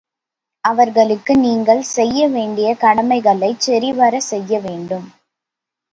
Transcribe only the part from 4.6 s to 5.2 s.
வேண்டும்.